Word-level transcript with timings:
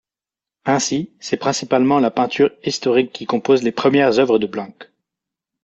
Ainsi 0.65 1.13
c'est 1.19 1.37
principalement 1.37 1.99
la 1.99 2.09
peinture 2.09 2.49
historique 2.63 3.11
qui 3.13 3.27
compose 3.27 3.61
les 3.61 3.71
premières 3.71 4.17
œuvres 4.17 4.39
de 4.39 4.47
Blunck. 4.47 4.89